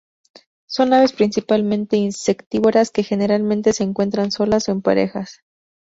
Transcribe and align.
Son 0.65 0.93
aves 0.93 1.13
principalmente 1.13 1.95
insectívoras 1.95 2.89
que 2.89 3.03
generalmente 3.03 3.71
se 3.71 3.83
encuentran 3.83 4.31
solas 4.31 4.67
o 4.67 4.71
en 4.71 4.81
parejas. 4.81 5.41